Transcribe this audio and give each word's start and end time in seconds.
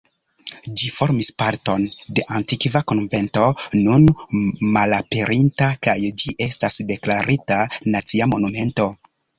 Ĝi 0.81 0.87
formis 0.93 1.29
parton 1.41 1.83
de 2.19 2.23
antikva 2.39 2.81
konvento 2.93 3.45
nun 3.83 4.09
malaperinta 4.79 5.69
kaj 5.89 5.99
ĝi 6.25 6.37
estas 6.49 6.83
deklarita 6.95 7.65
Nacia 7.95 8.35
Monumento. 8.35 8.95